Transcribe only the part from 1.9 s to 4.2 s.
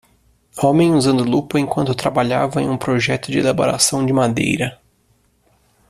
trabalhava em um projeto de elaboração de